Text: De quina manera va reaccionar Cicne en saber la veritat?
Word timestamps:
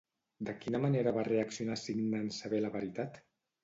De 0.47 0.55
quina 0.63 0.79
manera 0.85 1.13
va 1.19 1.27
reaccionar 1.29 1.79
Cicne 1.85 2.25
en 2.27 2.37
saber 2.43 2.67
la 2.67 2.77
veritat? 2.81 3.27